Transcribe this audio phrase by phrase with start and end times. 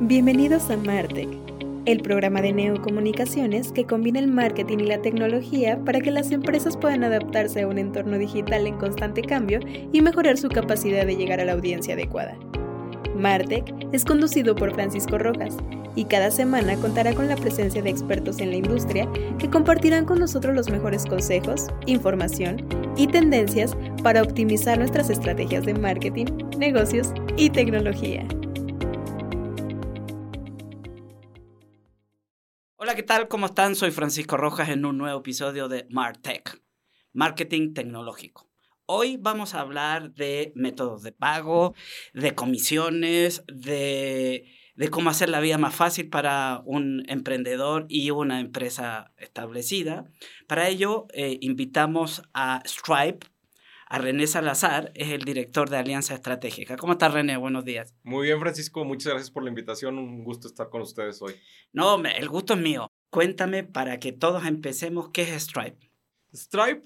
[0.00, 1.28] Bienvenidos a Martech,
[1.86, 6.76] el programa de neocomunicaciones que combina el marketing y la tecnología para que las empresas
[6.76, 9.60] puedan adaptarse a un entorno digital en constante cambio
[9.92, 12.36] y mejorar su capacidad de llegar a la audiencia adecuada.
[13.16, 15.56] Martech es conducido por Francisco Rojas
[15.94, 19.08] y cada semana contará con la presencia de expertos en la industria
[19.38, 25.74] que compartirán con nosotros los mejores consejos, información y tendencias para optimizar nuestras estrategias de
[25.74, 26.26] marketing,
[26.58, 28.26] negocios y tecnología.
[32.94, 33.26] ¿Qué tal?
[33.26, 33.74] ¿Cómo están?
[33.74, 36.62] Soy Francisco Rojas en un nuevo episodio de Martech,
[37.12, 38.48] Marketing Tecnológico.
[38.86, 41.74] Hoy vamos a hablar de métodos de pago,
[42.12, 44.44] de comisiones, de,
[44.92, 50.04] cómo hacer la vida más fácil para un emprendedor y una empresa establecida.
[50.46, 53.26] Para ello, eh, invitamos a Stripe,
[53.94, 56.76] a René Salazar, es el director de Alianza Estratégica.
[56.76, 57.36] ¿Cómo estás, René?
[57.36, 57.94] Buenos días.
[58.02, 58.84] Muy bien, Francisco.
[58.84, 59.98] Muchas gracias por la invitación.
[59.98, 61.34] Un gusto estar con ustedes hoy.
[61.72, 62.90] No, el gusto es mío.
[63.10, 65.92] Cuéntame para que todos empecemos, ¿qué es Stripe?
[66.34, 66.82] Stripe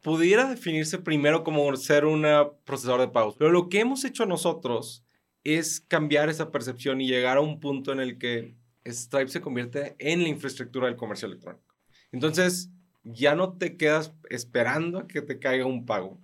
[0.00, 2.24] pudiera definirse primero como ser un
[2.64, 5.04] procesador de pagos, pero lo que hemos hecho nosotros
[5.44, 9.94] es cambiar esa percepción y llegar a un punto en el que Stripe se convierte
[9.98, 11.74] en la infraestructura del comercio electrónico.
[12.12, 12.70] Entonces,
[13.04, 16.18] ya no te quedas esperando a que te caiga un pago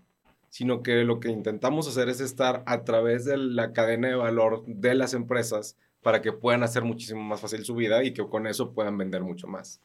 [0.52, 4.62] sino que lo que intentamos hacer es estar a través de la cadena de valor
[4.66, 8.46] de las empresas para que puedan hacer muchísimo más fácil su vida y que con
[8.46, 9.80] eso puedan vender mucho más.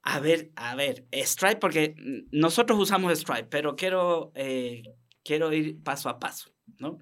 [0.00, 1.96] A ver, a ver, Stripe, porque
[2.30, 4.84] nosotros usamos Stripe, pero quiero, eh,
[5.24, 7.00] quiero ir paso a paso, ¿no?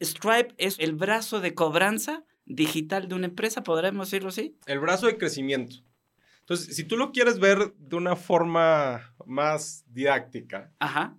[0.00, 4.56] Stripe es el brazo de cobranza digital de una empresa, ¿podremos decirlo así?
[4.66, 5.78] El brazo de crecimiento.
[6.38, 11.16] Entonces, si tú lo quieres ver de una forma más didáctica, Ajá.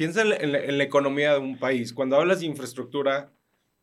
[0.00, 1.92] Piensa en la, economía de un país.
[1.92, 3.34] Cuando hablas de infraestructura,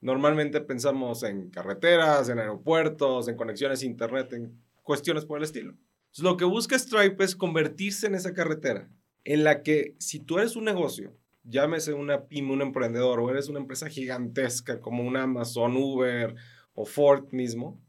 [0.02, 5.76] normalmente pensamos en carreteras, en aeropuertos, en conexiones a internet, en cuestiones por el estilo.
[6.18, 8.90] lo que busca Stripe es convertirse en esa carretera
[9.26, 13.48] en la que si tú eres un negocio, llámese una pyme, un emprendedor, o eres
[13.48, 16.34] una empresa gigantesca como un Amazon, Uber
[16.74, 17.80] o Ford mismo,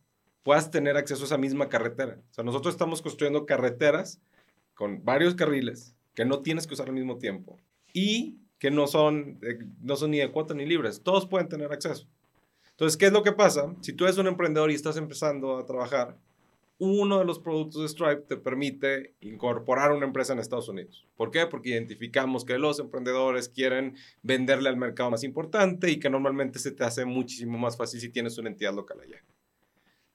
[0.43, 2.21] puedas tener acceso a esa misma carretera.
[2.31, 4.21] O sea, nosotros estamos construyendo carreteras
[4.75, 7.59] con varios carriles que no tienes que usar al mismo tiempo
[7.99, 9.41] y que no son,
[9.81, 11.03] no son ni de cuota ni libres.
[11.03, 12.07] Todos pueden tener acceso.
[12.71, 13.75] Entonces, ¿qué es lo que pasa?
[13.81, 16.17] Si tú eres un emprendedor y estás empezando a trabajar,
[16.79, 21.09] uno de los productos de Stripe te permite incorporar una empresa en Estados Unidos.
[21.17, 21.47] ¿Por qué?
[21.47, 26.71] Porque identificamos que los emprendedores quieren venderle al mercado más importante y que normalmente se
[26.71, 29.25] te hace muchísimo más fácil si tienes una entidad local allá.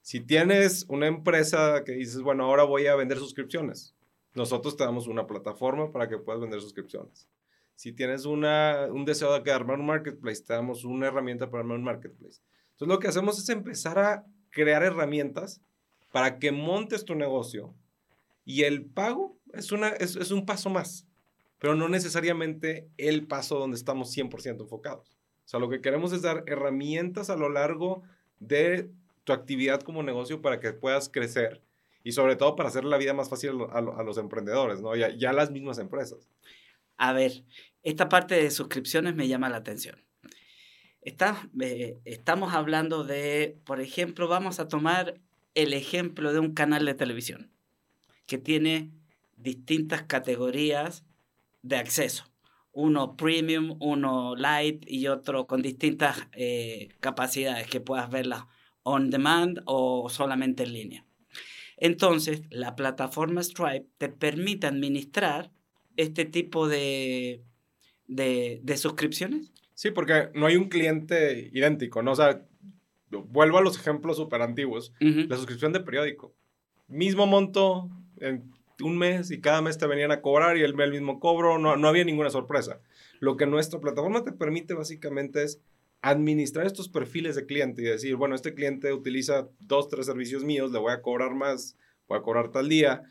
[0.00, 3.94] Si tienes una empresa que dices, bueno, ahora voy a vender suscripciones,
[4.32, 7.28] nosotros te damos una plataforma para que puedas vender suscripciones.
[7.76, 11.78] Si tienes una, un deseo de armar un marketplace, te damos una herramienta para armar
[11.78, 12.40] un marketplace.
[12.72, 15.60] Entonces, lo que hacemos es empezar a crear herramientas
[16.12, 17.74] para que montes tu negocio
[18.44, 21.06] y el pago es, una, es, es un paso más,
[21.58, 25.16] pero no necesariamente el paso donde estamos 100% enfocados.
[25.44, 28.02] O sea, lo que queremos es dar herramientas a lo largo
[28.38, 28.90] de
[29.24, 31.62] tu actividad como negocio para que puedas crecer
[32.02, 34.94] y sobre todo para hacer la vida más fácil a, los emprendedores, ¿no?
[34.94, 36.28] Ya, ya las mismas empresas.
[36.96, 37.44] A ver,
[37.82, 40.04] esta parte de suscripciones me llama la atención.
[41.04, 45.20] Eh, estamos hablando de, por ejemplo, vamos a tomar
[45.54, 47.50] el ejemplo de un canal de televisión
[48.26, 48.90] que tiene
[49.36, 51.04] distintas categorías
[51.62, 52.24] de acceso.
[52.72, 58.44] Uno premium, uno light y otro con distintas eh, capacidades que puedas verlas
[58.82, 61.06] on demand o solamente en línea.
[61.76, 65.50] Entonces, la plataforma Stripe te permite administrar
[65.96, 67.42] este tipo de,
[68.06, 69.52] de, suscripciones?
[69.74, 72.12] Sí, porque no hay un cliente idéntico, ¿no?
[72.12, 72.44] O sea,
[73.10, 74.92] vuelvo a los ejemplos súper antiguos.
[75.00, 76.34] La suscripción de periódico.
[76.88, 80.90] Mismo monto en un mes y cada mes te venían a cobrar y el, el
[80.90, 82.80] mismo cobro, no, no había ninguna sorpresa.
[83.20, 85.60] Lo que nuestra plataforma te permite básicamente es
[86.02, 90.70] administrar estos perfiles de cliente y decir, bueno, este cliente utiliza dos, tres servicios míos,
[90.70, 91.76] le voy a cobrar más,
[92.08, 93.04] voy a cobrar tal día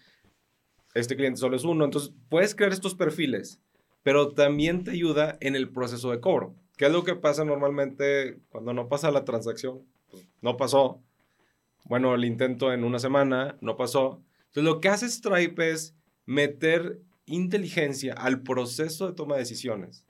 [0.93, 1.85] este cliente solo es uno.
[1.85, 3.61] Entonces, puedes crear estos perfiles,
[4.03, 6.55] pero también te ayuda en el proceso de cobro.
[6.77, 9.83] ¿Qué es lo que pasa normalmente cuando no pasa la transacción?
[10.09, 11.01] Pues, no pasó.
[11.85, 14.21] Bueno, el intento en una semana, no pasó.
[14.47, 15.95] Entonces, lo que hace Stripe es
[16.25, 20.05] meter inteligencia al proceso de toma de decisiones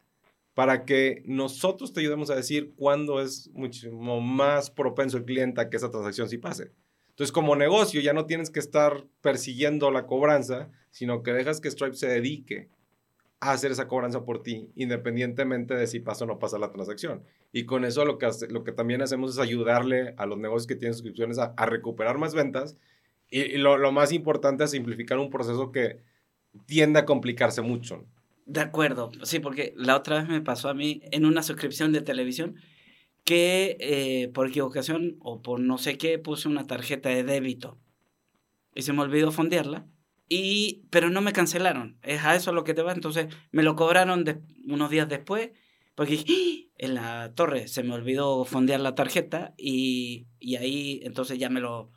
[0.53, 5.69] para que nosotros te ayudemos a decir cuándo es muchísimo más propenso el cliente a
[5.69, 6.71] que esa transacción sí pase.
[7.13, 11.69] Entonces, como negocio, ya no tienes que estar persiguiendo la cobranza, sino que dejas que
[11.69, 12.69] Stripe se dedique
[13.39, 17.23] a hacer esa cobranza por ti, independientemente de si pasa o no pasa la transacción.
[17.51, 20.75] Y con eso lo que, lo que también hacemos es ayudarle a los negocios que
[20.75, 22.77] tienen suscripciones a, recuperar más ventas.
[23.29, 25.99] Y, lo, lo, más importante es simplificar un proceso que
[26.65, 28.05] tiende a complicarse mucho.
[28.47, 32.01] De acuerdo, sí, porque la otra vez me pasó a mí en una suscripción de
[32.01, 32.55] televisión
[33.23, 37.77] que eh, por equivocación o por no sé qué puse una tarjeta de débito
[38.75, 39.87] y se me olvidó fondearla.
[40.29, 41.97] Y, pero no me cancelaron.
[42.01, 42.93] Es a eso lo que te va.
[42.93, 44.25] Entonces me lo cobraron
[44.67, 45.51] unos días después
[45.95, 46.73] porque ¡Ah!
[46.77, 51.59] en la torre se me olvidó fondear la tarjeta y, y ahí entonces ya me
[51.59, 51.91] lo,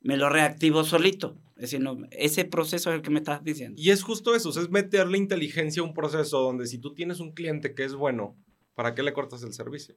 [0.00, 1.36] me lo reactivo solito.
[1.56, 3.80] Es decir, ese proceso es el que me estás diciendo.
[3.80, 7.32] Y es justo eso, es meterle inteligencia a un proceso donde si tú tienes un
[7.32, 8.36] cliente que es bueno,
[8.74, 9.96] ¿para qué le cortas el servicio?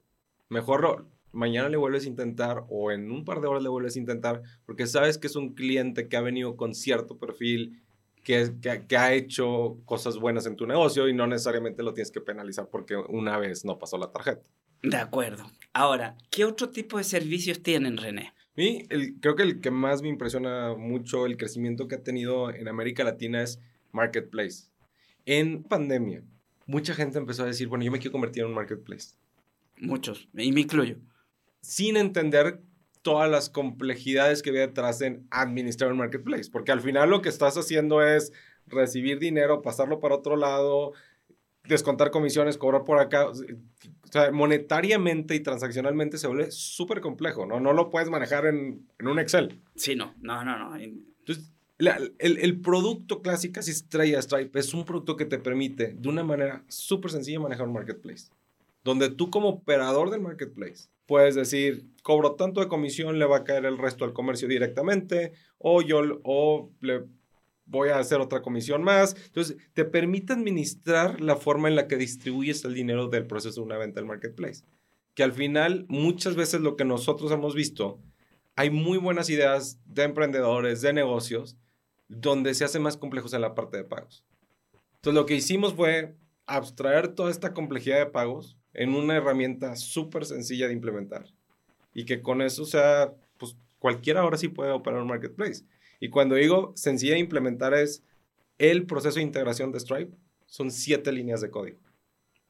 [0.50, 4.00] Mejor mañana le vuelves a intentar o en un par de horas le vuelves a
[4.00, 7.82] intentar porque sabes que es un cliente que ha venido con cierto perfil,
[8.22, 12.10] que, que, que, ha hecho cosas buenas en tu negocio y no necesariamente lo tienes
[12.10, 14.46] que penalizar porque una vez no pasó la tarjeta.
[14.82, 15.44] De acuerdo.
[15.72, 18.34] Ahora, ¿qué otro tipo de servicios tienen, René?
[18.56, 22.50] mí, el, creo que el que más me impresiona mucho el crecimiento que ha tenido
[22.50, 23.60] en América Latina es
[23.92, 24.64] Marketplace.
[25.24, 26.22] En pandemia,
[26.66, 29.14] mucha gente empezó a decir, bueno, yo me quiero convertir en un Marketplace.
[29.80, 30.96] Muchos, y me incluyo.
[31.60, 32.60] Sin entender
[33.02, 37.28] todas las complejidades que había detrás en administrar un Marketplace, porque al final lo que
[37.28, 38.32] estás haciendo es
[38.66, 40.92] recibir dinero, pasarlo para otro lado,
[41.64, 43.28] descontar comisiones, cobrar por acá.
[43.28, 43.34] O
[44.10, 47.60] sea, monetariamente y transaccionalmente se vuelve súper complejo, ¿no?
[47.60, 49.60] No lo puedes manejar en, en, un Excel.
[49.76, 50.76] Sí, no, no, no, no.
[50.76, 56.08] Entonces, el, el, producto clásico si estrella Stripe es un producto que te permite de
[56.08, 58.30] una manera súper sencilla manejar un marketplace.
[58.82, 63.44] Donde tú como operador del marketplace puedes decir, cobro tanto de comisión, le va a
[63.44, 67.04] caer el resto al comercio directamente, o yo o le
[67.66, 69.16] voy a hacer otra comisión más.
[69.26, 73.66] Entonces, te permite administrar la forma en la que distribuyes el dinero del proceso de
[73.66, 74.64] una venta al marketplace.
[75.14, 78.00] Que al final, muchas veces lo que nosotros hemos visto,
[78.54, 81.56] hay muy buenas ideas de emprendedores, de negocios,
[82.08, 84.24] donde se hace más complejos en la parte de pagos.
[84.94, 86.14] Entonces, lo que hicimos fue
[86.46, 91.26] abstraer toda esta complejidad de pagos en una herramienta súper sencilla de implementar.
[91.94, 95.64] Y que con eso sea, pues cualquiera ahora sí puede operar un marketplace.
[95.98, 98.02] Y cuando digo sencilla de implementar es
[98.58, 100.14] el proceso de integración de Stripe,
[100.46, 101.78] son siete líneas de código.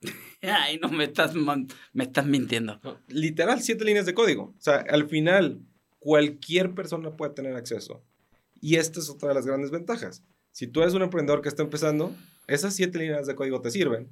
[0.43, 2.81] Ay, no me estás, me estás mintiendo.
[3.09, 4.55] literal, siete líneas de código.
[4.59, 5.61] O sea, al final,
[5.99, 8.03] cualquier persona puede tener acceso.
[8.61, 10.23] Y esta es otra de las grandes ventajas.
[10.53, 12.15] Si tú eres un emprendedor que está empezando,
[12.47, 14.09] esas siete líneas de código te sirven.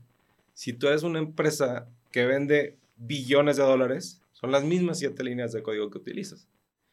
[0.55, 5.53] Si tú eres una empresa que vende billones de dólares, son las mismas siete líneas
[5.53, 6.49] de código que utilizas.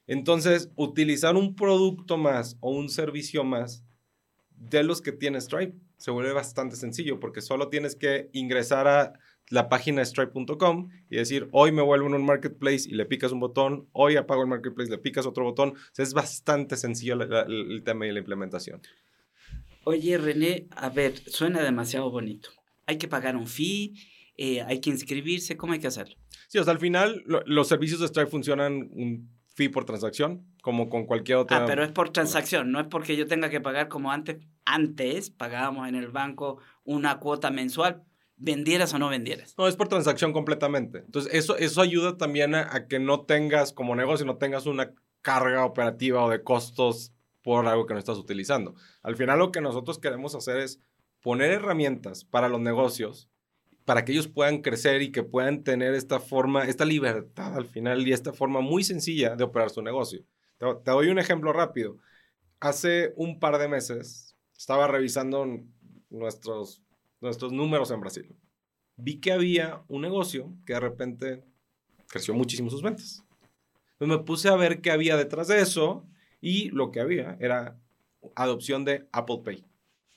[0.08, 3.84] Entonces, utilizar un producto más o un servicio más
[4.58, 9.14] de los que tiene Stripe se vuelve bastante sencillo porque solo tienes que ingresar a
[9.50, 13.40] la página stripe.com y decir, hoy me vuelvo en un marketplace y le picas un
[13.40, 15.76] botón, hoy apago el marketplace, le picas otro botón.
[15.98, 18.82] es bastante sencillo el tema de la implementación.
[19.84, 22.50] Oye, René, a ver, suena demasiado bonito.
[22.88, 23.94] Hay que pagar un fee,
[24.38, 26.16] eh, hay que inscribirse, ¿cómo hay que hacerlo?
[26.48, 30.90] Sí, o sea, al final los servicios de Stripe funcionan un fee por transacción, como
[30.90, 31.64] con cualquier otra.
[31.64, 34.38] Ah, pero es por transacción, no es porque yo tenga que pagar como antes.
[34.66, 38.04] Antes pagábamos en el banco una cuota mensual,
[38.36, 39.56] vendieras o no vendieras.
[39.58, 41.00] No, es por transacción completamente.
[41.00, 45.66] Entonces, eso, eso ayuda también a, que no tengas, como negocio, no tengas una carga
[45.66, 48.76] operativa o de costos por algo que no estás utilizando.
[49.04, 50.80] Al final, lo que nosotros queremos hacer es
[51.22, 53.30] poner herramientas para los negocios
[53.86, 58.06] para que ellos puedan crecer y que puedan tener esta forma, esta libertad al final
[58.06, 60.24] y esta forma muy sencilla de operar su negocio.
[60.58, 61.98] Te, doy un ejemplo rápido.
[62.60, 65.46] Hace un par de meses estaba revisando
[66.10, 66.82] nuestros,
[67.22, 68.36] nuestros números en Brasil.
[68.98, 71.44] Vi que había un negocio que de repente
[72.08, 73.24] creció muchísimo sus ventas.
[74.00, 76.06] Me puse a ver qué había detrás de eso
[76.42, 77.78] y lo que había era
[78.36, 79.66] adopción de Apple Pay.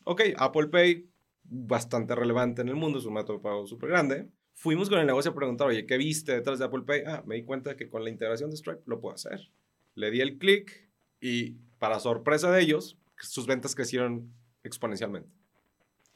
[0.05, 1.08] Ok, Apple Pay
[1.49, 4.29] bastante relevante en el mundo, es un método de pago súper grande.
[4.55, 7.03] Fuimos con el negocio a preguntar, oye, ¿qué viste detrás de Apple Pay?
[7.07, 9.51] Ah, me di cuenta que con la integración de Stripe lo puedo hacer.
[9.95, 10.91] Le di el clic
[11.21, 14.33] y para sorpresa de ellos, sus ventas crecieron
[14.65, 15.31] exponencialmente.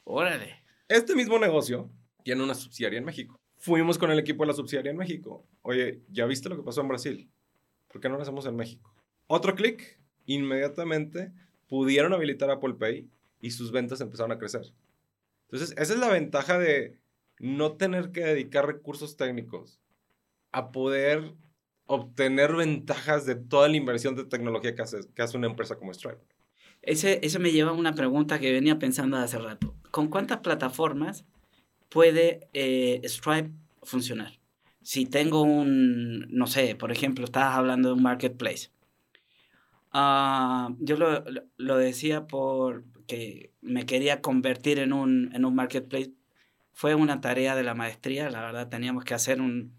[0.03, 0.63] Órale.
[0.87, 1.89] Este mismo negocio
[2.23, 3.39] tiene una subsidiaria en México.
[3.57, 5.47] Fuimos con el equipo de la subsidiaria en México.
[5.61, 7.31] Oye, ¿ya viste lo que pasó en Brasil?
[7.87, 8.93] ¿Por qué no lo hacemos en México?
[9.27, 11.31] Otro clic, inmediatamente
[11.67, 13.09] pudieron habilitar Apple Pay
[13.39, 14.73] y sus ventas empezaron a crecer.
[15.53, 16.97] Entonces, esa es la ventaja de
[17.37, 19.79] no tener que dedicar recursos técnicos
[20.51, 21.35] a poder
[21.85, 25.93] obtener ventajas de toda la inversión de tecnología que hace, que hace una empresa como
[25.93, 26.25] Stripe.
[26.81, 29.75] Ese, eso me lleva a una pregunta que venía pensando hace rato.
[29.91, 31.23] ¿Con cuántas plataformas
[31.87, 33.51] puede eh, Stripe
[33.83, 34.39] funcionar?
[34.81, 38.71] Si tengo un, no sé, por ejemplo, estabas hablando de un marketplace.
[39.91, 41.23] Ah, yo lo,
[41.57, 42.25] lo decía
[43.61, 46.11] me quería convertir en un, en un marketplace.
[46.71, 49.73] Fue una tarea de la maestría, la verdad teníamos que hacer un,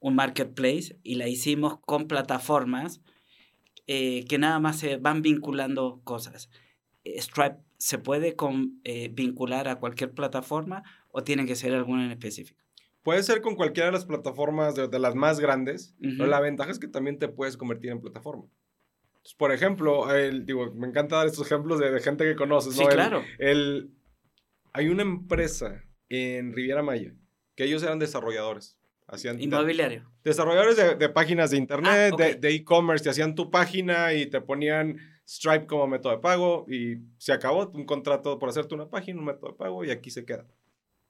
[0.00, 3.00] un marketplace y la hicimos con plataformas
[3.86, 6.50] eh, que nada más se van vinculando cosas.
[7.04, 12.12] Stripe se puede con, eh, vincular a cualquier plataforma o tiene que ser alguna en
[12.12, 12.60] específico.
[13.02, 16.70] Puede ser con cualquiera de las plataformas de, de las más grandes, pero la ventaja
[16.70, 18.44] es que también te puedes convertir en plataforma.
[19.38, 22.74] Por ejemplo, el, digo, me encanta dar estos ejemplos de, de gente que conoces.
[22.74, 23.22] Sí, claro.
[23.38, 23.90] El,
[24.72, 27.14] hay una empresa en Riviera Maya
[27.54, 28.78] que ellos eran desarrolladores.
[29.06, 30.10] Hacían Inmobiliario.
[30.24, 34.40] desarrolladores de, de, páginas de internet, ah, de e-commerce, te hacían tu página y te
[34.40, 34.96] ponían
[35.28, 39.26] Stripe como método de pago y se acabó un contrato por hacerte una página, un
[39.26, 40.46] método de pago y aquí se queda.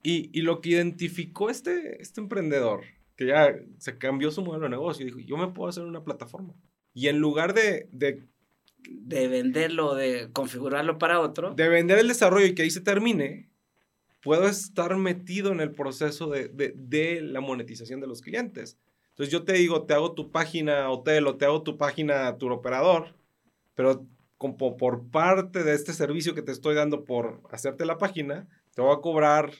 [0.01, 2.81] Y, y lo que identificó este, este emprendedor,
[3.15, 6.53] que ya se cambió su modelo de negocio, dijo, yo me puedo hacer una plataforma.
[6.93, 8.23] Y en lugar de, de
[8.87, 11.53] de venderlo, de configurarlo para otro.
[11.53, 13.49] De vender el desarrollo y que ahí se termine,
[14.21, 18.77] puedo estar metido en el proceso de, de, de, la monetización de los clientes.
[19.09, 22.51] Entonces yo te digo, te hago tu página hotel o te hago tu página tour
[22.51, 23.15] operador,
[23.75, 24.05] pero
[24.37, 28.81] como por parte de este servicio que te estoy dando por hacerte la página, te
[28.81, 29.51] voy a cobrar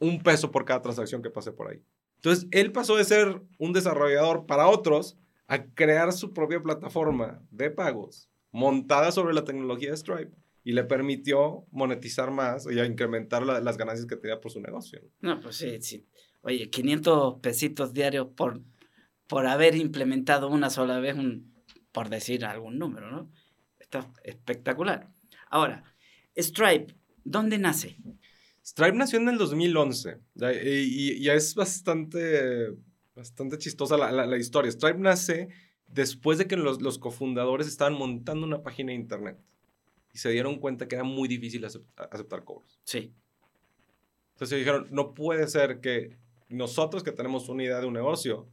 [0.00, 1.80] un peso por cada transacción que pase por ahí.
[2.16, 5.16] Entonces él pasó de ser un desarrollador para otros
[5.48, 10.84] a crear su propia plataforma de pagos montada sobre la tecnología de Stripe y le
[10.84, 15.00] permitió monetizar más y a incrementar la, las ganancias que tenía por su negocio.
[15.20, 16.06] No, pues sí, sí.
[16.42, 18.60] Oye, 500 pesitos diarios por,
[19.26, 21.52] por haber implementado una sola vez, un,
[21.92, 23.30] por decir algún número, ¿no?
[23.78, 25.08] Está espectacular.
[25.50, 25.82] Ahora,
[26.36, 27.96] Stripe, ¿dónde nace?
[28.64, 30.18] Stripe nació en el 2011
[30.62, 32.74] y, ya es bastante,
[33.18, 34.70] bastante chistosa la, la, la, historia.
[34.70, 35.48] Stripe nace
[35.88, 39.38] después de que los, los cofundadores estaban montando una página de internet
[40.12, 42.80] y se dieron cuenta que era muy difícil aceptar, aceptar cobros.
[42.84, 43.12] Sí.
[44.34, 46.16] Entonces dijeron, no puede ser que
[46.48, 48.48] nosotros que tenemos una idea de un negocio,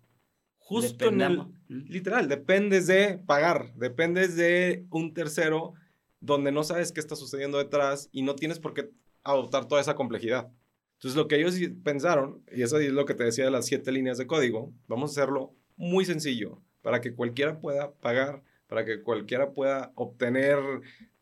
[0.58, 5.76] justo en el, literal, dependes de pagar, dependes de un tercero
[6.22, 8.90] donde no sabes qué está sucediendo detrás y no tienes por qué
[9.24, 10.52] adoptar toda esa complejidad.
[11.06, 13.92] Entonces lo que ellos pensaron, y eso es lo que te decía de las siete
[13.92, 19.04] líneas de código, vamos a hacerlo muy sencillo para que cualquiera pueda pagar, para que
[19.04, 20.58] cualquiera pueda obtener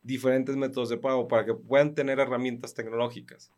[0.02, 3.52] diferentes métodos de pago para que puedan tener herramientas tecnológicas.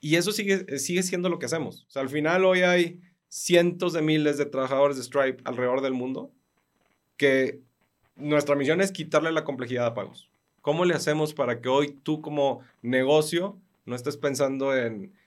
[0.00, 1.86] Y eso sigue, sigue siendo lo que hacemos.
[1.88, 5.92] O sea, al final hoy hay cientos de miles de trabajadores de Stripe alrededor del
[5.92, 6.30] mundo
[7.16, 7.58] que
[8.14, 10.30] nuestra misión es quitarle la complejidad a pagos.
[10.62, 15.17] ¿Cómo le hacemos para que hoy tú como negocio no estés pensando en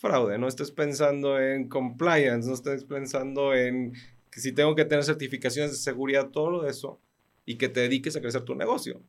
[0.00, 3.92] fraude, no estés pensando en compliance, no estés pensando en
[4.30, 7.00] que si tengo que tener certificaciones de seguridad, todo lo de eso,
[7.44, 9.02] y que te dediques a crecer tu negocio?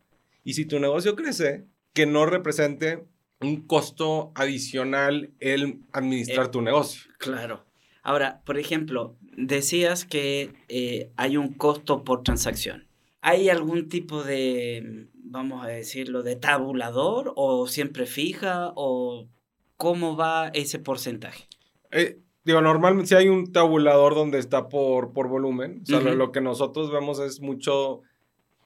[0.44, 3.06] Y si tu negocio crece, que no represente
[3.40, 7.10] un costo adicional el administrar eh, tu negocio.
[7.18, 7.64] Claro.
[8.04, 12.88] Ahora, por ejemplo, decías que eh, hay un costo por transacción.
[13.22, 19.28] ¿Hay algún tipo de, vamos a decirlo, de tabulador o siempre fija o
[19.82, 21.48] cómo va ese porcentaje?
[21.90, 25.80] Eh, digo, normalmente si hay un tabulador donde está por, por volumen.
[25.82, 26.04] O sea, uh -huh.
[26.04, 28.04] lo, lo, que nosotros vemos es mucho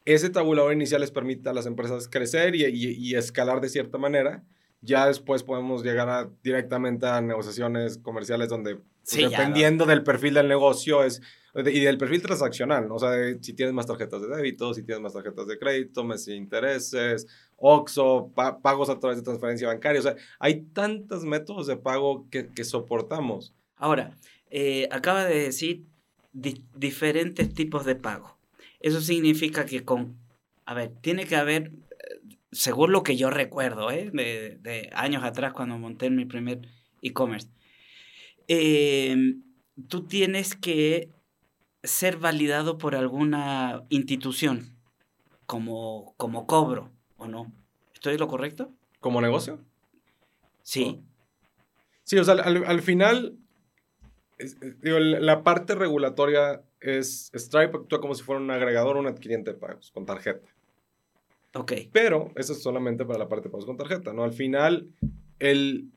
[0.04, 3.98] ese tabulador inicial les permite a las empresas crecer y, y, y, escalar de cierta
[3.98, 4.44] manera.
[4.82, 10.34] Ya después podemos llegar a, directamente a negociaciones comerciales donde, sí, pues, dependiendo del perfil
[10.34, 11.22] del negocio es,
[11.56, 15.14] y del perfil transaccional, o sea, si tienes más tarjetas de débito, si tienes más
[15.14, 20.04] tarjetas de crédito, meses de intereses, OXO, pa pagos a través de transferencia bancaria, o
[20.04, 23.54] sea, hay tantos métodos de pago que, que soportamos.
[23.78, 24.18] Ahora,
[24.50, 25.86] eh, acaba de decir
[26.34, 28.38] di diferentes tipos de pago.
[28.82, 30.18] Eso significa que con,
[30.66, 31.72] a ver, tiene que haber,
[32.52, 34.12] según lo que yo recuerdo, ¿eh?
[34.12, 36.68] de, de años atrás cuando monté mi primer
[37.02, 37.48] e-commerce,
[38.50, 39.36] eh,
[39.88, 41.15] tú tienes que
[41.88, 44.76] ser validado por alguna institución
[45.46, 47.52] como, como cobro, ¿O no?
[47.94, 48.72] ¿Estoy lo correcto?
[49.00, 49.60] ¿Como negocio?
[50.64, 51.02] Sí.
[52.04, 53.38] Sí, o sea, al, al final,
[54.38, 59.00] es- digo, la la parte regulatoria es Stripe actúa como si fuera un agregador o
[59.00, 60.48] un adquiriente de pagos con tarjeta.
[61.54, 61.72] Ok.
[61.94, 64.24] Pero eso es solamente para la parte de pagos con tarjeta, ¿no?
[64.24, 64.90] Al final,
[65.40, 65.90] el,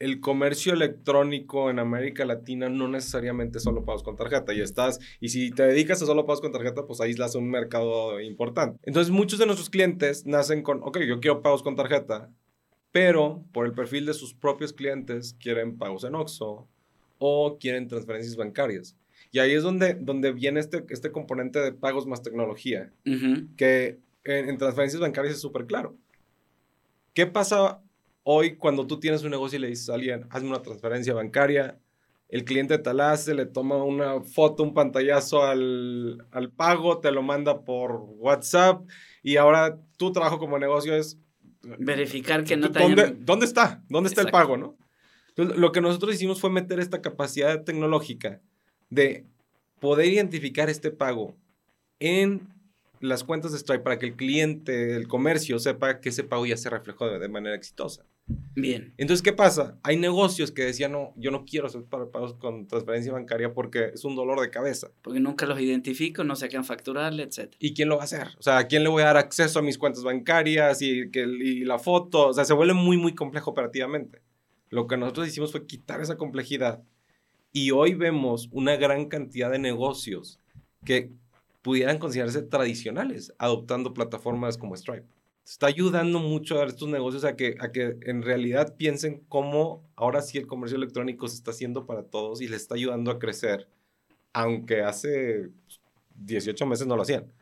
[0.00, 4.54] el comercio electrónico en América Latina no necesariamente es solo pagos con tarjeta.
[4.54, 8.18] Y estás, y si te dedicas a solo pagos con tarjeta, pues aíslas un mercado
[8.18, 8.78] importante.
[8.82, 12.30] Entonces, muchos de nuestros clientes nacen con, ok, yo quiero pagos con tarjeta,
[12.92, 16.66] pero por el perfil de sus propios clientes quieren pagos en OXXO
[17.18, 18.96] o quieren transferencias bancarias.
[19.32, 24.48] Y ahí es donde, donde viene este, este componente de pagos más tecnología que en,
[24.48, 25.94] en transferencias bancarias es súper claro.
[27.12, 27.82] ¿Qué pasa
[28.22, 31.78] hoy cuando tú tienes un negocio y le dices a alguien, hazme una transferencia bancaria?
[32.28, 37.10] El cliente te la hace, le toma una foto, un pantallazo al, al pago, te
[37.10, 38.82] lo manda por WhatsApp
[39.22, 41.18] y ahora tu trabajo como negocio es...
[41.62, 43.82] Verificar que no te ¿Dónde, hayan- ¿Dónde está?
[43.88, 44.76] ¿Dónde está el pago, no?
[45.28, 48.40] Entonces, lo que nosotros hicimos fue meter esta capacidad tecnológica
[48.90, 49.26] de
[49.80, 51.36] poder identificar este pago
[51.98, 52.48] en
[53.00, 56.56] las cuentas de Stripe para que el cliente, el comercio, sepa que ese pago ya
[56.56, 58.04] se reflejó de, de manera exitosa.
[58.54, 58.94] Bien.
[58.96, 59.78] Entonces, ¿qué pasa?
[59.82, 64.04] Hay negocios que decían, no, yo no quiero hacer pagos con transferencia bancaria porque es
[64.04, 64.90] un dolor de cabeza.
[65.02, 67.54] Porque nunca los identifico, no sé a quién facturarle, etc.
[67.58, 68.28] ¿Y quién lo va a hacer?
[68.38, 71.22] O sea, ¿a quién le voy a dar acceso a mis cuentas bancarias y, que,
[71.22, 72.28] y la foto?
[72.28, 74.20] O sea, se vuelve muy, muy complejo operativamente.
[74.68, 76.82] Lo que nosotros hicimos fue quitar esa complejidad.
[77.52, 80.38] Y hoy vemos una gran cantidad de negocios
[80.84, 81.10] que
[81.62, 85.06] pudieran considerarse tradicionales adoptando plataformas como Stripe.
[85.44, 90.22] Está ayudando mucho a estos negocios a que, a que en realidad piensen cómo ahora
[90.22, 93.68] sí el comercio electrónico se está haciendo para todos y les está ayudando a crecer,
[94.32, 95.50] aunque hace
[96.14, 97.32] 18 meses no lo hacían.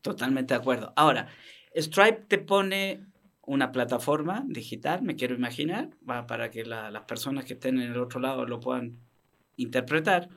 [0.00, 0.92] Totalmente de acuerdo.
[0.96, 1.28] Ahora,
[1.76, 3.06] Stripe te pone
[3.44, 7.98] una plataforma digital, me quiero imaginar, para que la- las personas que estén en el
[7.98, 8.98] otro lado lo puedan
[9.56, 10.28] interpretar.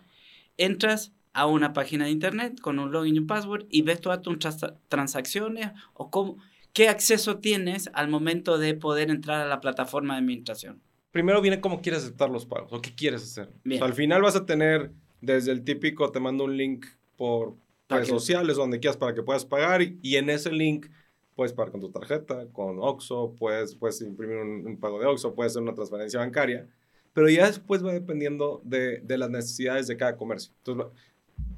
[0.57, 4.21] Entras a una página de internet con un login y un password y ves todas
[4.21, 6.37] tus trans- transacciones o cómo,
[6.73, 10.81] qué acceso tienes al momento de poder entrar a la plataforma de administración.
[11.11, 13.47] Primero viene cómo quieres aceptar los pagos o qué quieres hacer.
[13.47, 13.79] O Bien.
[13.79, 16.85] sea, al final vas a tener desde el típico, te mando un link
[17.17, 17.55] por
[17.89, 20.87] redes sociales, donde quieras para que puedas pagar y, en ese link
[21.35, 25.35] puedes pagar con tu tarjeta, con OXXO, puedes, puedes imprimir un, un pago de OXXO,
[25.35, 26.67] puedes hacer una transferencia bancaria,
[27.13, 30.53] pero ya después va dependiendo de, de las necesidades de cada comercio.
[30.57, 30.85] Entonces,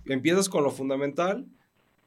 [0.05, 1.45] empiezas con lo fundamental,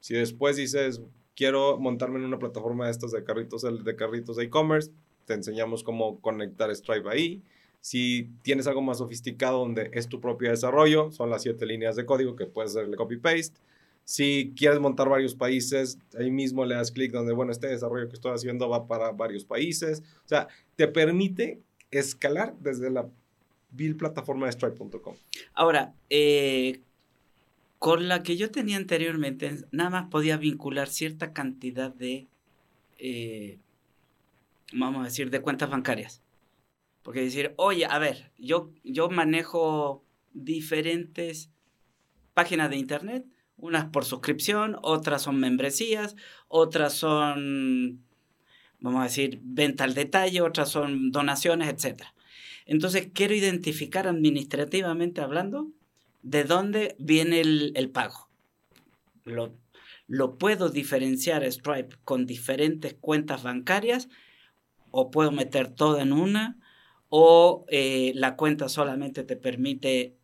[0.01, 1.03] si después dices,
[1.37, 4.91] quiero montarme en una plataforma de estas de carritos de carritos e-commerce,
[5.27, 7.43] te enseñamos cómo conectar Stripe ahí.
[7.81, 12.05] Si tienes algo más sofisticado donde es tu propio desarrollo, son las siete líneas de
[12.05, 13.59] código que puedes hacerle copy-paste.
[14.05, 18.15] Si quieres montar varios países, ahí mismo le das clic donde, bueno, este desarrollo que
[18.15, 20.03] estoy haciendo va para varios países.
[20.25, 23.09] O sea, te permite escalar desde la
[23.71, 25.15] vil plataforma de Stripe.com.
[25.55, 26.81] Ahora, eh,
[27.81, 32.29] con la que yo tenía anteriormente, nada más podía vincular cierta cantidad de,
[32.99, 33.59] eh,
[34.75, 36.23] vamos a decir, de cuentas bancarias.
[37.03, 41.51] Porque decir, oye, a ver, yo, yo manejo diferentes
[42.35, 43.25] páginas de internet,
[43.57, 46.17] unas por suscripción, otras son membresías,
[46.49, 48.05] otras son,
[48.79, 52.15] vamos a decir, venta al detalle, otras son donaciones, etcétera.
[52.67, 55.73] Entonces quiero identificar administrativamente hablando
[56.23, 58.29] de dónde viene el, el pago.
[59.25, 59.55] Lo,
[60.07, 64.09] lo puedo diferenciar Stripe con diferentes cuentas bancarias
[64.91, 66.59] o puedo meter todo en una
[67.09, 70.17] o eh, la cuenta solamente te permite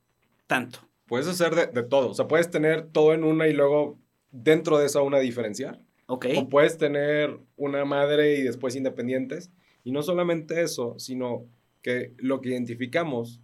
[0.47, 0.81] tanto.
[1.07, 2.11] Puedes hacer de, de todo.
[2.11, 3.99] O sea, puedes tener todo en una y luego
[4.31, 5.81] dentro de esa una diferenciar.
[6.07, 6.27] ¿Ok?
[6.37, 9.51] O puedes tener una madre y después independientes.
[9.83, 11.47] Y no solamente eso, sino
[11.83, 13.41] que lo que identificamos,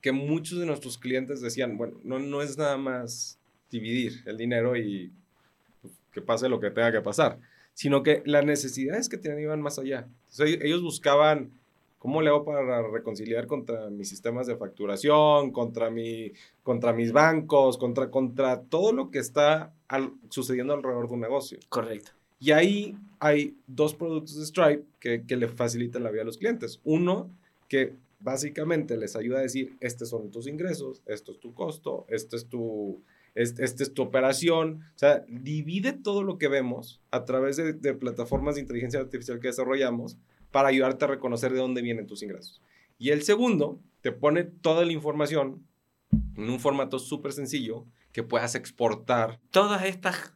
[0.00, 3.38] que muchos de nuestros clientes decían, bueno, no, no es nada más
[3.70, 5.12] dividir el dinero y
[5.82, 7.38] pues, que pase lo que tenga que pasar,
[7.74, 10.08] sino que las necesidades que tenían iban más allá.
[10.30, 11.50] Entonces, ellos buscaban,
[11.98, 16.32] ¿cómo le hago para reconciliar contra mis sistemas de facturación, contra, mi,
[16.62, 21.58] contra mis bancos, contra, contra todo lo que está al- sucediendo alrededor de un negocio?
[21.68, 22.12] Correcto.
[22.40, 26.38] Y ahí hay dos productos de Stripe que, que le facilitan la vida a los
[26.38, 26.80] clientes.
[26.84, 27.28] Uno,
[27.68, 32.36] que básicamente les ayuda a decir, estos son tus ingresos, esto es tu costo, esto
[32.36, 33.02] es tu,
[33.34, 34.82] es- esta es tu operación.
[34.94, 39.40] O sea, divide todo lo que vemos a través de, de plataformas de inteligencia artificial
[39.40, 40.16] que desarrollamos
[40.50, 42.60] para ayudarte a reconocer de dónde vienen tus ingresos.
[42.98, 45.64] Y el segundo, te pone toda la información
[46.36, 50.32] en un formato súper sencillo que puedas exportar Todas estas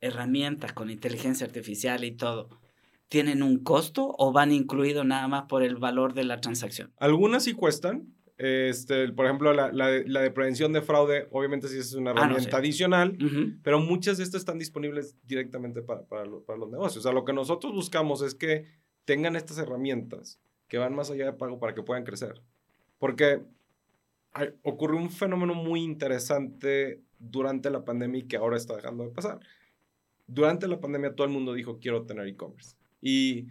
[0.00, 2.48] herramientas con inteligencia artificial y todo,
[3.08, 6.92] tienen un costo o van incluidos nada más por el valor de la transacción?
[6.98, 8.12] Algunas sí cuestan.
[8.38, 12.14] Este, por ejemplo, la, la, la de prevención de fraude, obviamente sí es una Ah,
[12.14, 12.56] no, herramienta sí.
[12.56, 13.58] adicional, Ujú.
[13.62, 16.98] pero muchas de estas están disponibles directamente para, para, lo- para los negocios.
[16.98, 18.66] O sea, lo que nosotros buscamos es que
[19.06, 20.38] tengan estas herramientas
[20.68, 22.42] que van más allá de pago para que puedan crecer.
[22.98, 23.40] Porque
[24.32, 29.10] hay- ocurrió un fenómeno muy interesante durante la pandemia y que ahora está dejando de
[29.10, 29.40] pasar.
[30.26, 32.76] Durante la pandemia todo el mundo dijo quiero tener e-commerce.
[33.00, 33.46] Y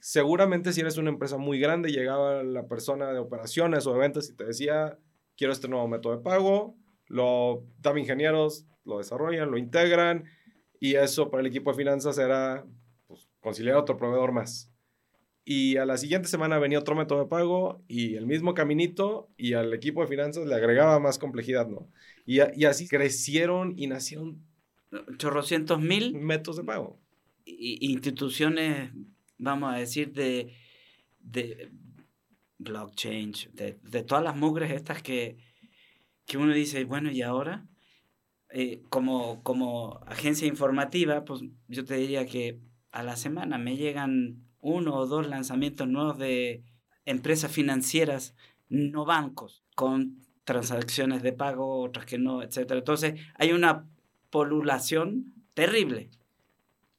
[0.00, 4.28] seguramente si eres una empresa muy grande, llegaba la persona de operaciones o de ventas
[4.30, 4.98] y te decía
[5.36, 6.76] quiero este nuevo método de pago,
[7.08, 10.24] lo dame ingenieros, lo desarrollan, lo integran
[10.80, 12.64] y eso para el equipo de finanzas era
[13.06, 14.70] pues, conciliar otro proveedor más.
[15.46, 19.52] Y a la siguiente semana venía otro método de pago y el mismo caminito y
[19.52, 21.90] al equipo de finanzas le agregaba más complejidad, ¿no?
[22.24, 24.42] Y, a- y así crecieron y nacieron
[25.18, 27.00] Chorrocientos mil métodos de pago.
[27.44, 28.92] Instituciones,
[29.38, 30.54] vamos a decir, de,
[31.20, 31.70] de
[32.58, 35.36] blockchain, de, de todas las mugres estas que,
[36.26, 37.66] que uno dice, bueno, ¿y ahora?
[38.50, 42.60] Eh, como, como agencia informativa, pues yo te diría que
[42.92, 46.62] a la semana me llegan uno o dos lanzamientos nuevos de
[47.04, 48.34] empresas financieras,
[48.68, 52.78] no bancos, con transacciones de pago, otras que no, etcétera.
[52.78, 53.88] Entonces, hay una
[54.30, 56.10] polulación terrible.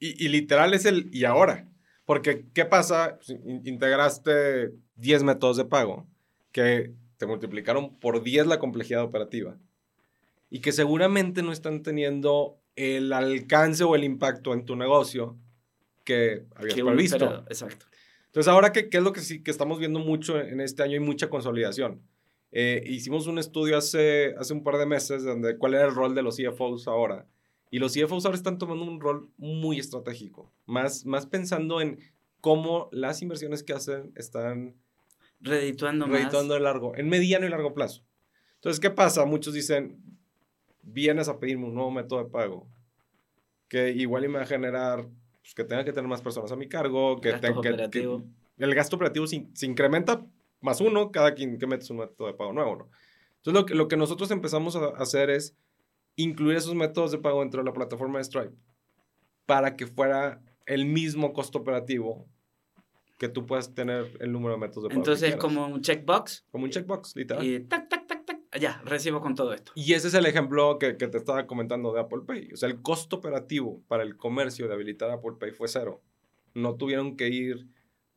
[0.06, 1.68] Y, y literal es el y ahora.
[2.06, 3.18] Porque, ¿qué pasa?
[3.64, 6.08] Integraste 10 métodos de pago
[6.52, 9.58] que te multiplicaron por 10 la complejidad operativa
[10.50, 15.38] y que seguramente no están teniendo el alcance o el impacto en tu negocio
[16.04, 17.44] que habías previsto.
[17.50, 17.88] Exacto.
[18.28, 20.94] Entonces, ahora, ¿qué, qué es lo que sí que estamos viendo mucho en este año?
[20.94, 22.02] Hay mucha consolidación.
[22.52, 26.14] Eh, hicimos un estudio hace, hace un par de meses donde cuál era el rol
[26.14, 27.26] de los CFOs ahora.
[27.72, 32.00] Y los CFOs ahora están tomando un rol muy estratégico, más, más pensando en
[32.42, 34.76] cómo las inversiones que hacen están
[35.42, 36.20] Redituando más.
[36.20, 38.04] redituando de largo, en mediano y largo plazo.
[38.56, 39.26] Entonces, ¿qué pasa?
[39.26, 40.02] Muchos dicen,
[40.82, 42.68] vienes a pedirme un nuevo método de pago,
[43.68, 45.08] que igual y me va a generar
[45.42, 48.20] pues, que tenga que tener más personas a mi cargo, que, Gastos tenga que- que,
[48.58, 50.26] el gasto operativo se, se incrementa
[50.62, 52.90] más uno cada quien que metes un método de pago nuevo, ¿no?
[53.38, 55.56] Entonces, lo que, lo que nosotros empezamos a hacer es
[56.16, 58.56] incluir esos métodos de pago dentro de la plataforma de Stripe
[59.46, 62.28] para que fuera el mismo costo operativo
[63.18, 65.00] que tú puedas tener el número de métodos de pago.
[65.02, 67.46] Entonces es como un checkbox Como un checkbox, literal.
[67.46, 68.60] y tac, tac, tac, tac.
[68.60, 69.74] Ya, recibo con todo esto.
[69.76, 72.52] Y ese es el ejemplo que, que te estaba comentando de Apple Pay.
[72.54, 76.02] O sea, el costo operativo para el comercio de habilitar Apple Pay fue cero.
[76.54, 77.68] No tuvieron que ir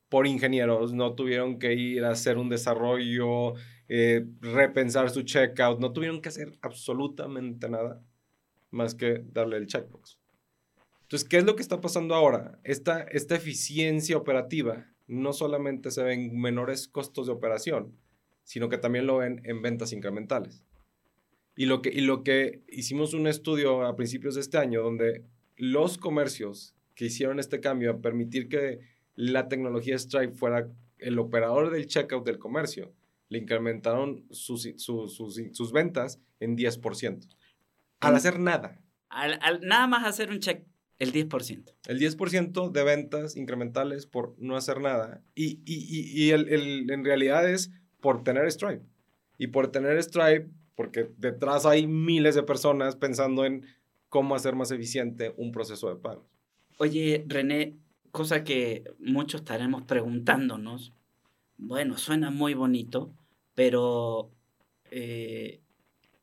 [0.08, 3.54] por ingenieros, no tuvieron que ir a hacer un desarrollo,
[3.88, 8.02] eh, repensar su checkout, no tuvieron que hacer absolutamente nada
[8.70, 10.18] más que darle el checkbox.
[11.02, 12.58] Entonces, ¿qué es lo que está pasando ahora?
[12.64, 17.96] Esta, esta eficiencia operativa no solamente se ve en menores costos de operación,
[18.44, 20.62] sino que también lo ven en ventas incrementales.
[21.56, 25.24] Y lo que, y lo que hicimos un estudio a principios de este año donde
[25.56, 28.80] los comercios que hicieron este cambio a permitir que
[29.16, 32.92] la tecnología Stripe fuera el operador del checkout del comercio,
[33.28, 37.28] le incrementaron sus, sus, sus, sus ventas en 10%.
[38.00, 38.80] Al hacer nada.
[39.08, 40.64] Al, al nada más hacer un check,
[40.98, 41.72] el 10%.
[41.86, 45.22] El 10% de ventas incrementales por no hacer nada.
[45.34, 48.84] Y, y, y, y el, el- en realidad es por tener Stripe.
[49.38, 53.64] Y por tener Stripe, porque detrás hay miles de personas pensando en
[54.08, 56.26] cómo hacer más eficiente un proceso de pago.
[56.78, 57.76] Oye, René,
[58.10, 60.92] cosa que muchos estaremos preguntándonos.
[61.58, 63.12] Bueno, suena muy bonito,
[63.54, 64.30] pero
[64.90, 65.60] eh,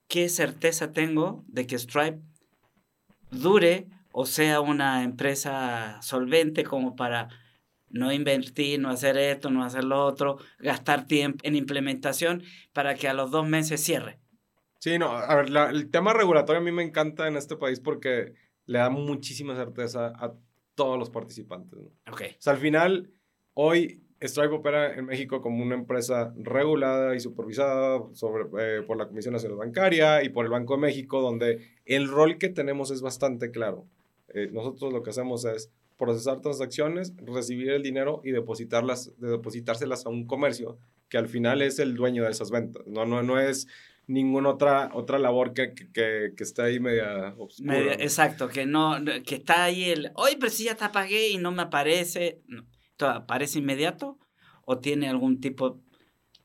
[0.07, 2.21] ¿qué certeza tengo de que Stripe
[3.31, 7.27] dure o sea una empresa solvente como para
[7.89, 12.43] no invertir, no hacer esto, no hacer lo otro, gastar tiempo en implementación
[12.73, 14.19] para que a los dos meses cierre?
[14.79, 17.79] Sí, no, a ver, la- el tema regulatorio a mí me encanta en este país
[17.81, 18.33] porque
[18.67, 20.33] le da muchísima certeza a
[20.75, 21.77] todos los participantes.
[21.79, 21.89] ¿no?
[22.13, 22.21] Ok.
[22.37, 23.11] O sea, al final,
[23.53, 29.07] hoy Stripe opera en México como una empresa regulada y supervisada sobre, eh, por la
[29.07, 33.01] Comisión Nacional Bancaria y por el Banco de México, donde el rol que tenemos es
[33.01, 33.85] bastante claro.
[34.33, 40.05] Eh, nosotros lo que hacemos es procesar transacciones, recibir el dinero y depositarlas, de depositárselas
[40.05, 40.77] a un comercio
[41.09, 42.85] que al final es el dueño de esas ventas.
[42.87, 43.67] No, no, no es
[44.07, 47.93] ninguna otra, otra labor que, que, que, está ahí media oscura.
[47.93, 51.51] Exacto, que no, que está ahí el, oye, pero si ya te pagué y no
[51.51, 52.41] me aparece.
[52.47, 52.63] No.
[52.99, 54.17] ¿Aparece inmediato
[54.65, 55.79] o tiene algún tipo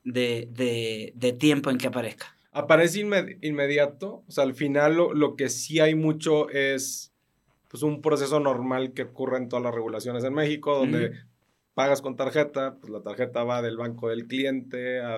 [0.03, 2.35] de, de, de tiempo en que aparezca?
[2.51, 7.13] Aparece inme- inmediato, o sea, al final lo, lo que sí hay mucho es
[7.69, 11.13] pues un proceso normal que ocurre en todas las regulaciones en México, donde
[11.73, 15.15] pagas con tarjeta, pues la tarjeta va del banco del cliente a,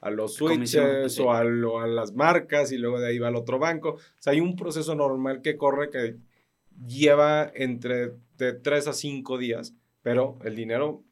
[0.00, 1.44] a los switches o, a, a,
[1.88, 3.94] las marcas y luego de ahí va al otro banco.
[3.94, 6.16] O sea, hay un proceso normal que corre que
[6.86, 11.04] lleva entre de 3 a 5 días, pero el dinero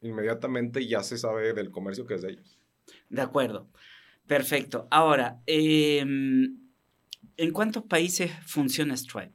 [0.00, 2.58] inmediatamente ya se sabe del comercio que es de ellos.
[3.08, 3.68] De acuerdo.
[4.26, 4.86] Perfecto.
[4.90, 6.58] Ahora, em,
[7.36, 9.32] ¿en cuántos países funciona Stripe?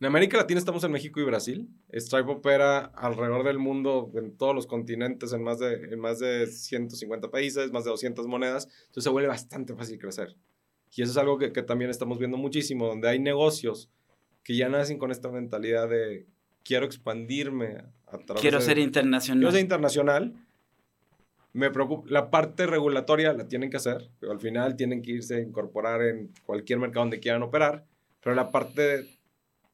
[0.00, 1.68] En América Latina estamos en México y Brasil.
[1.92, 6.48] Stripe opera alrededor del mundo, en todos los continentes, en más de, en más de
[6.48, 8.64] 150 países, más de 200 monedas.
[8.86, 10.34] Entonces se vuelve bastante fácil crecer.
[10.94, 13.90] Y eso es algo que, que también estamos viendo muchísimo, donde hay negocios
[14.42, 16.26] que ya nacen con esta mentalidad de
[16.64, 19.40] quiero expandirme a través Quiero ser internacional.
[19.40, 20.34] Quiero ser internacional.
[21.52, 25.36] Me preocupa, la parte regulatoria la tienen que hacer, pero al final tienen que irse
[25.36, 27.84] a incorporar en cualquier mercado donde quieran operar,
[28.22, 29.06] pero la parte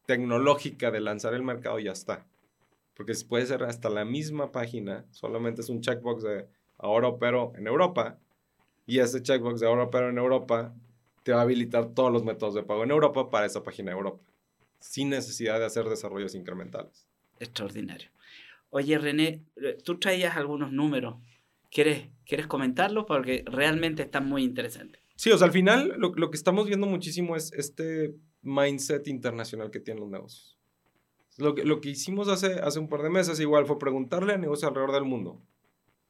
[0.07, 2.27] tecnológica de lanzar el mercado ya está.
[2.95, 6.47] Porque puede ser hasta la misma página, solamente es un checkbox de
[6.79, 8.19] ahora opero en Europa,
[8.87, 10.75] y ese checkbox de ahora opero en Europa
[11.23, 13.99] te va a habilitar todos los métodos de pago en Europa para esa página de
[13.99, 14.19] Europa,
[14.81, 17.07] sin necesidad de hacer desarrollos incrementales.
[17.41, 18.11] Extraordinario.
[18.71, 21.17] Oye, René, eh, tú traías algunos números.
[21.71, 23.05] ¿Quieres, ¿Quieres comentarlos?
[23.07, 25.01] Porque realmente están muy interesantes.
[25.17, 29.71] Sí, o sea, al final lo, lo que estamos viendo muchísimo es este mindset internacional
[29.71, 30.59] que tienen los negocios.
[31.37, 34.39] Lo que, lo que hicimos hace, hace un par de meses igual fue preguntarle a
[34.39, 35.41] negocios alrededor del mundo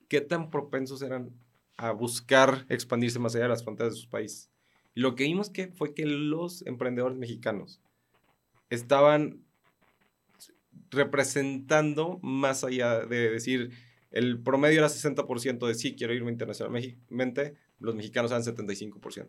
[0.08, 1.30] qué tan propensos eran
[1.76, 4.50] a buscar expandirse más allá de las fronteras de sus países.
[4.94, 7.80] Y lo que vimos que fue que los emprendedores mexicanos
[8.70, 9.44] estaban
[10.90, 13.70] representando más allá de decir,
[14.10, 19.28] el promedio era 60% de sí, quiero irme internacionalmente, los mexicanos eran 75%.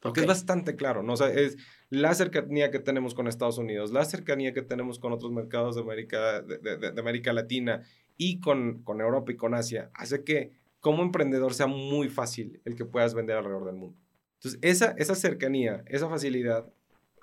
[0.00, 1.12] Porque es bastante claro, ¿no?
[1.12, 1.58] O sea, es
[1.90, 5.82] la cercanía que tenemos con Estados Unidos, la cercanía que tenemos con otros mercados de
[5.82, 7.82] América, de, América Latina
[8.16, 12.76] y con, con Europa y con Asia, hace que como emprendedor sea muy fácil el
[12.76, 13.98] que puedas vender alrededor del mundo.
[14.36, 16.72] Entonces, esa, esa cercanía, esa facilidad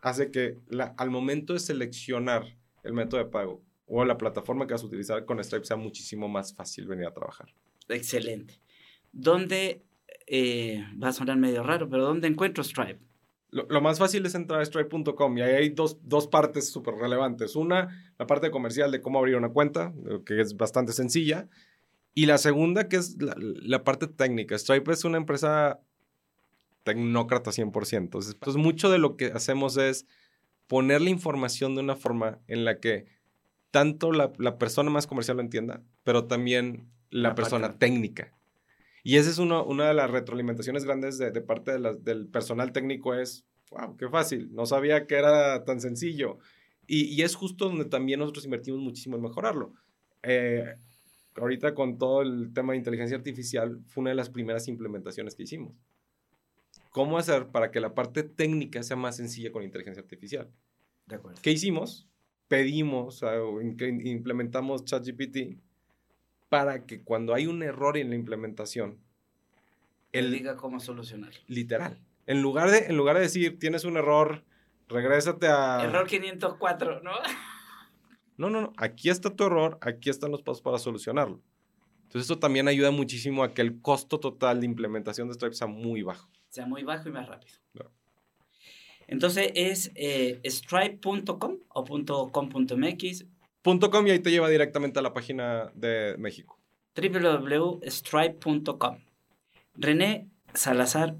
[0.01, 4.73] hace que la, al momento de seleccionar el método de pago o la plataforma que
[4.73, 7.53] vas a utilizar con Stripe sea muchísimo más fácil venir a trabajar.
[7.87, 8.59] Excelente.
[9.11, 9.83] ¿Dónde
[10.27, 12.99] eh, va a sonar medio raro, pero ¿dónde encuentro Stripe?
[13.49, 17.55] Lo, más fácil es entrar a stripe.com y ahí hay dos, dos partes súper relevantes.
[17.55, 21.47] Una, la parte comercial de cómo abrir una cuenta, eh, que es bastante sencilla.
[22.13, 24.57] Y la segunda, que es la, la parte técnica.
[24.57, 25.79] Stripe es una empresa
[26.87, 27.97] tecnócrata 100%.
[27.97, 30.05] Entonces, pues mucho de lo que hacemos es
[30.67, 33.05] poner la información de una forma en la que
[33.71, 38.33] tanto la, la persona más comercial lo entienda, pero también la, persona técnica.
[39.03, 43.95] Y esa es una de las retroalimentaciones grandes de, parte del personal técnico es, wow,
[43.97, 46.39] qué fácil, no sabía que era tan sencillo.
[46.87, 49.73] Y, es justo donde también nosotros invertimos muchísimo en mejorarlo.
[50.23, 50.75] Eh,
[51.35, 55.43] ahorita con todo el tema de inteligencia artificial fue una de las primeras implementaciones que
[55.43, 55.73] hicimos.
[56.97, 60.51] ¿Cómo hacer para que la parte técnica sea más sencilla con inteligencia artificial?
[61.05, 61.39] De acuerdo.
[61.43, 62.09] ¿Qué hicimos?
[62.47, 65.59] Pedimos, o implementamos ChatGPT
[66.49, 68.97] para que cuando hay un error en la implementación,
[70.11, 71.39] él diga cómo solucionarlo.
[71.45, 72.01] Literal.
[72.25, 74.43] En lugar, de, en lugar de decir, tienes un error,
[74.87, 75.83] regrésate a...
[75.83, 77.11] Error 504, ¿no?
[78.37, 78.73] No, no, no.
[78.77, 81.43] Aquí está tu error, aquí están los pasos para solucionarlo.
[82.05, 85.67] Entonces, esto también ayuda muchísimo a que el costo total de implementación de Stripe sea
[85.67, 86.27] muy bajo.
[86.49, 87.57] Sea muy bajo y más rápido.
[89.07, 91.85] Entonces, ¿es eh, stripe.com o
[92.31, 93.25] .com.mx?
[93.63, 96.59] .com y ahí te lleva directamente a la página de México.
[96.95, 98.97] www.stripe.com.
[99.75, 101.15] René Salazar,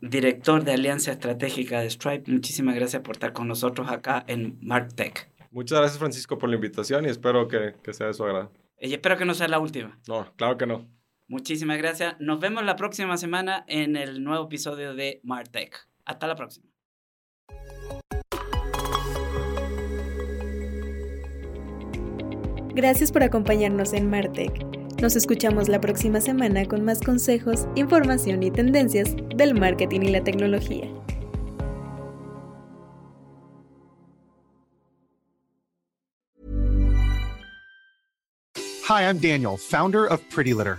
[0.00, 5.30] director de Alianza Estratégica de Stripe, muchísimas gracias por estar con nosotros acá en MarkTech.
[5.50, 8.52] Muchas gracias, Francisco, por la invitación y espero que, que sea de su agrado.
[8.80, 9.98] Y espero que no sea la última.
[10.06, 10.86] No, claro que no.
[11.28, 12.16] Muchísimas gracias.
[12.20, 15.88] Nos vemos la próxima semana en el nuevo episodio de MarTech.
[16.04, 16.66] Hasta la próxima.
[22.74, 24.52] Gracias por acompañarnos en Martech.
[25.00, 30.22] Nos escuchamos la próxima semana con más consejos, información y tendencias del marketing y la
[30.22, 30.86] tecnología.
[38.88, 40.78] Hi, I'm Daniel, founder of Pretty Litter.